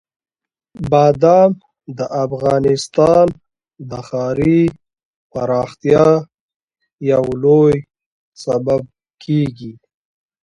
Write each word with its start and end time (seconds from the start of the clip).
بادام 0.89 1.51
د 1.97 1.99
افغانستان 2.25 3.27
د 3.89 3.91
ښاري 4.07 4.61
پراختیا 5.31 6.07
یو 7.11 7.23
لوی 7.43 7.75
سبب 8.43 8.81
کېږي. 9.23 9.73